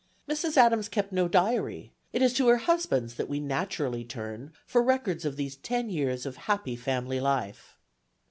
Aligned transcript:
Mrs. 0.27 0.57
Adams 0.57 0.89
kept 0.89 1.11
no 1.11 1.27
diary; 1.27 1.93
it 2.11 2.23
is 2.23 2.33
to 2.33 2.47
her 2.47 2.57
husband's 2.57 3.13
that 3.13 3.29
we 3.29 3.39
naturally 3.39 4.03
turn 4.03 4.51
for 4.65 4.81
records 4.81 5.25
of 5.25 5.35
these 5.35 5.57
ten 5.57 5.91
years 5.91 6.25
of 6.25 6.37
happy 6.49 6.75
family 6.75 7.19
life. 7.19 7.77